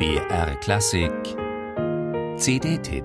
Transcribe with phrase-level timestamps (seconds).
[0.00, 1.12] BR Klassik
[2.38, 3.04] CD-Tipp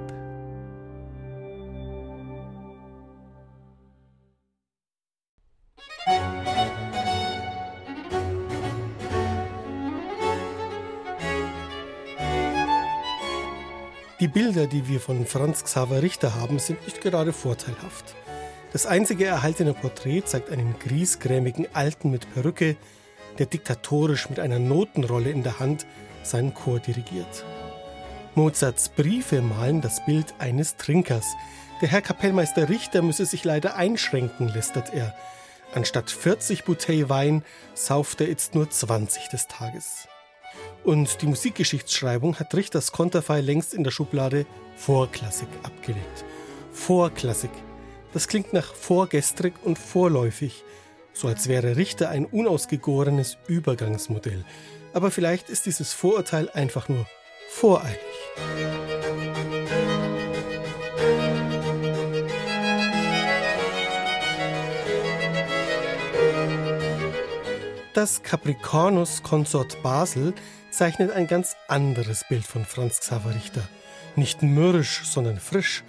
[14.21, 18.16] Die Bilder, die wir von Franz Xaver Richter haben, sind nicht gerade vorteilhaft.
[18.71, 22.77] Das einzige erhaltene Porträt zeigt einen griesgrämigen Alten mit Perücke,
[23.38, 25.86] der diktatorisch mit einer Notenrolle in der Hand
[26.25, 27.45] seinen Chor dirigiert.
[28.35, 31.25] Mozarts Briefe malen das Bild eines Trinkers.
[31.81, 35.16] Der Herr Kapellmeister Richter müsse sich leider einschränken, lästert er.
[35.73, 37.43] Anstatt 40 Bouteille Wein
[37.73, 40.07] sauft er jetzt nur 20 des Tages.
[40.83, 46.25] Und die Musikgeschichtsschreibung hat Richters Konterfei längst in der Schublade Vorklassik abgelegt.
[46.71, 47.52] Vorklassik.
[48.13, 50.63] Das klingt nach vorgestrig und vorläufig
[51.15, 54.43] so als wäre Richter ein unausgegorenes Übergangsmodell.
[54.93, 57.07] Aber vielleicht ist dieses Vorurteil einfach nur
[57.49, 57.99] voreilig.
[67.94, 70.33] Das Capricornus Consort Basel
[70.69, 73.61] zeichnet ein ganz anderes Bild von Franz Xaver Richter.
[74.17, 75.85] Nicht mürrisch, sondern frisch.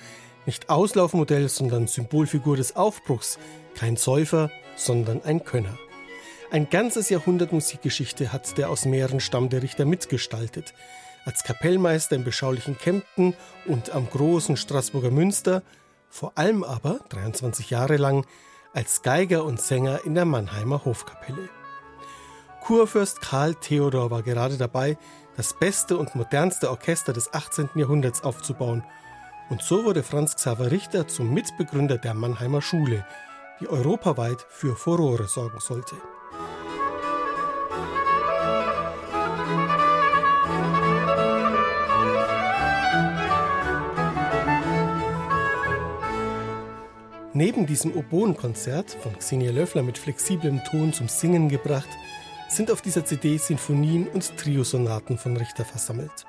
[0.47, 3.41] Nicht Auslaufmodell, sondern Symbolfigur des Aufbruchs.
[3.75, 5.77] Kein Säufer, sondern ein Könner.
[6.51, 10.75] Ein ganzes Jahrhundert Musikgeschichte hat der aus Mähren stammende Richter mitgestaltet.
[11.25, 13.35] Als Kapellmeister im beschaulichen Kempten
[13.67, 15.63] und am großen Straßburger Münster,
[16.09, 18.25] vor allem aber 23 Jahre lang
[18.73, 21.49] als Geiger und Sänger in der Mannheimer Hofkapelle.
[22.61, 24.99] Kurfürst Karl Theodor war gerade dabei,
[25.37, 27.71] das beste und modernste Orchester des 18.
[27.75, 28.85] Jahrhunderts aufzubauen.
[29.51, 33.05] Und so wurde Franz Xaver Richter zum Mitbegründer der Mannheimer Schule,
[33.61, 35.97] die europaweit für Furore sorgen sollte.
[47.33, 51.89] Neben diesem Oboenkonzert, von Xenia Löffler mit flexiblem Ton zum Singen gebracht,
[52.49, 56.25] sind auf dieser CD Sinfonien und Triosonaten von Richter versammelt.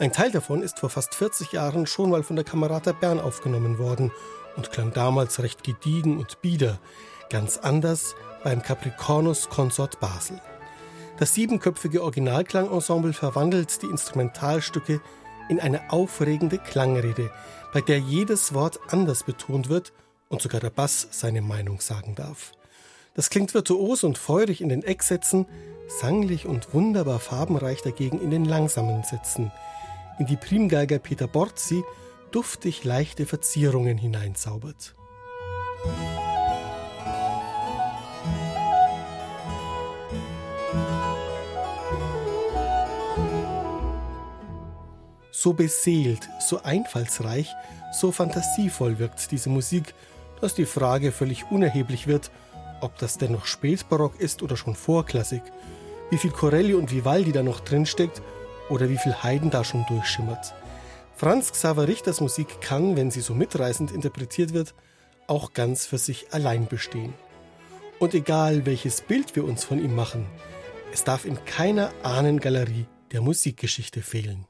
[0.00, 3.78] Ein Teil davon ist vor fast 40 Jahren schon mal von der Kamerata Bern aufgenommen
[3.78, 4.10] worden
[4.56, 6.80] und klang damals recht gediegen und bieder,
[7.30, 10.40] ganz anders beim Capricornus Consort Basel.
[11.18, 15.00] Das siebenköpfige Originalklangensemble verwandelt die Instrumentalstücke
[15.48, 17.30] in eine aufregende Klangrede,
[17.72, 19.92] bei der jedes Wort anders betont wird
[20.28, 22.50] und sogar der Bass seine Meinung sagen darf.
[23.14, 25.46] Das klingt virtuos und feurig in den Ecksätzen,
[25.86, 29.52] sanglich und wunderbar farbenreich dagegen in den langsamen Sätzen.
[30.16, 31.82] In die Primgeiger Peter Borzi
[32.30, 34.94] duftig leichte Verzierungen hineinzaubert.
[45.32, 47.52] So beseelt, so einfallsreich,
[47.92, 49.94] so fantasievoll wirkt diese Musik,
[50.40, 52.30] dass die Frage völlig unerheblich wird,
[52.80, 55.42] ob das denn noch Spätbarock ist oder schon Vorklassik,
[56.10, 58.22] wie viel Corelli und Vivaldi da noch drinsteckt
[58.68, 60.54] oder wie viel Haydn da schon durchschimmert.
[61.16, 64.74] Franz Xaver Richters Musik kann, wenn sie so mitreißend interpretiert wird,
[65.26, 67.14] auch ganz für sich allein bestehen.
[67.98, 70.26] Und egal welches Bild wir uns von ihm machen,
[70.92, 74.46] es darf in keiner Ahnengalerie der Musikgeschichte fehlen.